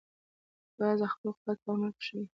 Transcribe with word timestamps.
باز 0.77 0.99
خپل 1.13 1.29
قوت 1.37 1.57
په 1.63 1.69
عمل 1.73 1.91
کې 1.97 2.01
ښيي 2.05 2.23